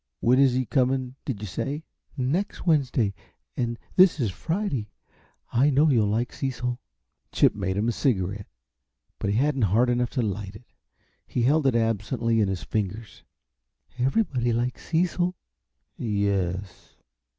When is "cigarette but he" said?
7.91-9.35